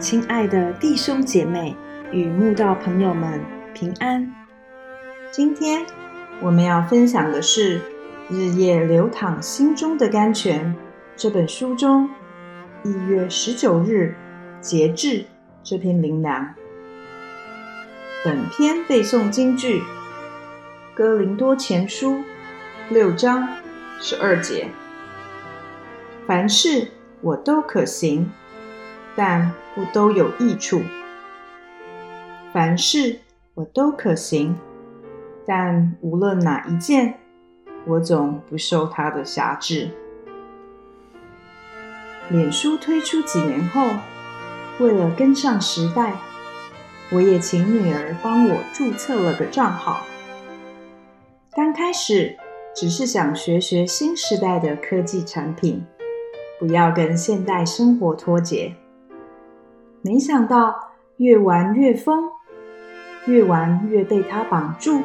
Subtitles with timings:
[0.00, 1.76] 亲爱的弟兄姐妹
[2.10, 3.38] 与慕道朋友们，
[3.74, 4.34] 平安！
[5.30, 5.84] 今天
[6.40, 7.78] 我们要分享的是
[8.30, 10.74] 《日夜流淌心中的甘泉》
[11.16, 12.08] 这本书中
[12.82, 14.16] 一月十九日
[14.62, 15.26] 节制
[15.62, 16.54] 这篇灵粮。
[18.24, 19.80] 本篇背诵京剧
[20.94, 22.12] 《哥林多前书》
[22.88, 23.46] 六章
[24.00, 24.70] 十二节：
[26.26, 26.88] 凡事
[27.20, 28.30] 我都可行。
[29.22, 30.80] 但不都有益处。
[32.54, 33.20] 凡事
[33.52, 34.56] 我都可行，
[35.46, 37.18] 但无论哪一件，
[37.84, 39.90] 我总不受它的辖制。
[42.30, 43.90] 脸书推出几年后，
[44.78, 46.14] 为了跟上时代，
[47.12, 50.06] 我也请女儿帮我注册了个账号。
[51.52, 52.38] 刚开始
[52.74, 55.84] 只是想学学新时代的科技产品，
[56.58, 58.74] 不要跟现代生活脱节。
[60.02, 62.24] 没想到越玩越疯，
[63.26, 65.02] 越玩越被他绑住，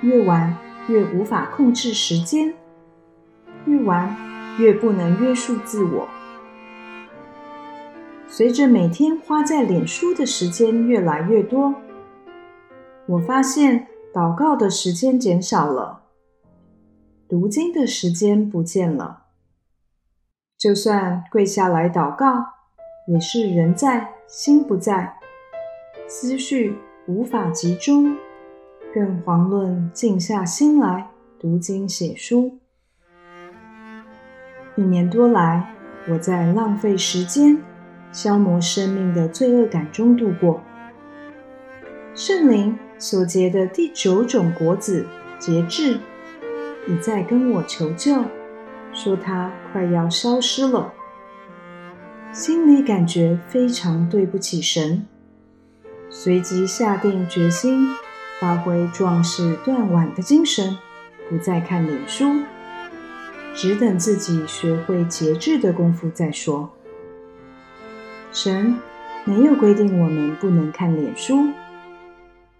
[0.00, 0.56] 越玩
[0.88, 2.52] 越无法控制时间，
[3.66, 4.16] 越玩
[4.58, 6.08] 越不能约束自我。
[8.26, 11.76] 随着每天花在脸书的时间越来越多，
[13.06, 16.02] 我发现祷告的时间减少了，
[17.28, 19.26] 读经的时间不见了。
[20.58, 22.57] 就算跪下来祷告。
[23.08, 25.16] 也是人在心不在，
[26.06, 28.14] 思绪无法集中，
[28.92, 31.08] 更遑论静下心来
[31.40, 32.58] 读经写书。
[34.76, 35.74] 一年多来，
[36.10, 37.58] 我在浪费时间、
[38.12, 40.60] 消磨生命的罪恶感中度过。
[42.14, 45.06] 圣灵所结的第九种果子——
[45.40, 45.98] 节制，
[46.86, 48.22] 已在跟我求救，
[48.92, 50.92] 说它快要消失了。
[52.30, 55.06] 心里感觉非常对不起神，
[56.10, 57.88] 随即下定决心，
[58.38, 60.76] 发挥壮士断腕的精神，
[61.28, 62.42] 不再看脸书，
[63.54, 66.70] 只等自己学会节制的功夫再说。
[68.30, 68.76] 神
[69.24, 71.48] 没有规定我们不能看脸书，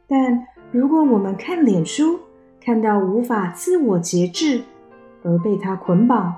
[0.08, 2.18] 但如果我们看脸书
[2.60, 4.62] 看到无法自我节制
[5.22, 6.34] 而被他捆绑，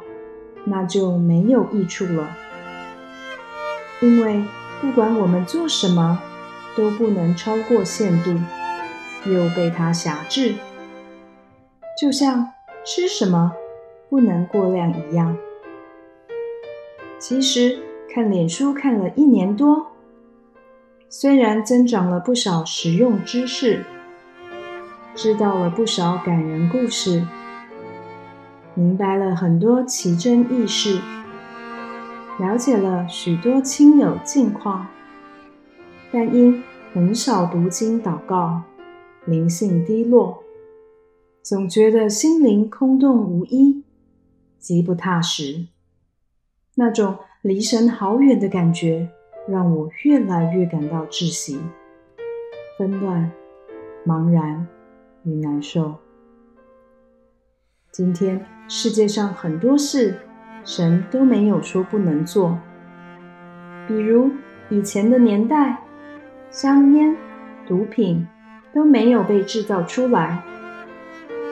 [0.65, 2.37] 那就没有益处了。
[4.01, 4.43] 因为
[4.81, 6.19] 不管我们做什么，
[6.77, 8.31] 都不能超过限度，
[9.31, 10.55] 又被它辖制，
[12.01, 12.49] 就像
[12.85, 13.53] 吃什么
[14.09, 15.37] 不能过量一样。
[17.19, 17.79] 其实
[18.09, 19.89] 看脸书看了一年多，
[21.11, 23.85] 虽然增长了不少实用知识，
[25.15, 27.27] 知道了不少感人故事，
[28.73, 30.99] 明白了很多奇珍异事。
[32.41, 34.87] 了解了许多亲友近况，
[36.11, 38.63] 但因很少读经祷告，
[39.27, 40.43] 灵性低落，
[41.43, 43.85] 总觉得心灵空洞无依，
[44.59, 45.67] 极不踏实。
[46.77, 49.11] 那种离神好远的感觉，
[49.47, 51.61] 让我越来越感到窒息、
[52.79, 53.31] 纷乱、
[54.07, 54.67] 茫然
[55.25, 55.95] 与难受。
[57.93, 60.19] 今天世界上很多事。
[60.65, 62.59] 神都没有说不能做，
[63.89, 64.31] 比如
[64.69, 65.79] 以前的年代，
[66.51, 67.17] 香烟、
[67.67, 68.27] 毒品
[68.73, 70.43] 都没有被制造出来。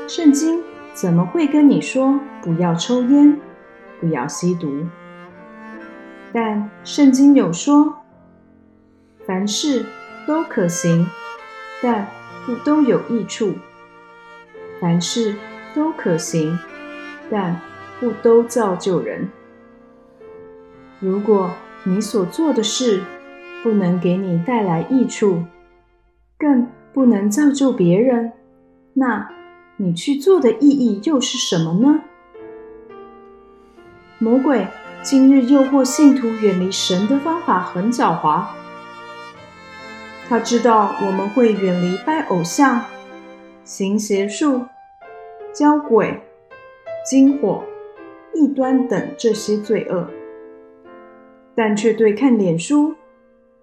[0.07, 0.63] 圣经
[0.95, 3.39] 怎么会跟你说不要抽烟、
[4.01, 4.87] 不要吸毒？
[6.33, 7.95] 但圣经有说，
[9.27, 9.85] 凡事
[10.27, 11.07] 都可行，
[11.83, 12.07] 但
[12.47, 13.53] 不都有益处；
[14.81, 15.35] 凡事
[15.75, 16.59] 都可行，
[17.31, 17.68] 但。
[18.01, 19.29] 不都造就人？
[21.01, 21.51] 如果
[21.85, 23.03] 你所做的事
[23.63, 25.45] 不能给你带来益处，
[26.39, 28.33] 更不能造就别人，
[28.95, 29.29] 那
[29.77, 32.01] 你去做的意义又是什么呢？
[34.19, 34.67] 魔鬼
[35.03, 38.45] 今日诱惑信徒远离神的方法很狡猾，
[40.29, 42.85] 他知道我们会远离拜偶像、
[43.63, 44.67] 行邪术、
[45.53, 46.21] 教鬼、
[47.09, 47.63] 惊火。
[48.35, 50.09] 异端等这些罪恶，
[51.55, 52.95] 但却对看脸书、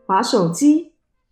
[0.05, 0.91] 划手机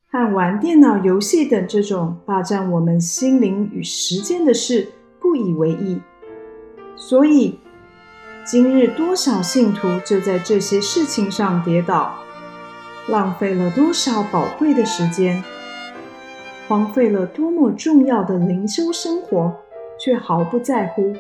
[0.10, 4.88] 和玩电脑游戏等这种霸占我们心灵与时间的事
[5.20, 6.00] 不以为意。
[6.96, 7.60] 所以，
[8.46, 12.14] 今日多少信徒就在这些事情上跌倒，
[13.10, 15.44] 浪费了多少宝贵的时间，
[16.68, 19.54] 荒废了多么重要的灵修生活，
[20.00, 21.14] 却毫不在乎。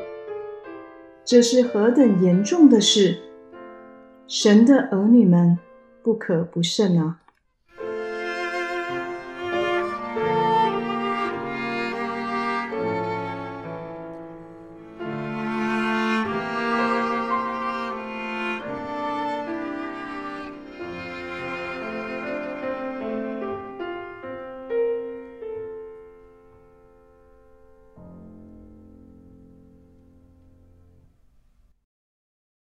[1.25, 3.17] 这是何等严重的事！
[4.27, 5.57] 神的儿女们
[6.01, 7.22] 不可不慎啊！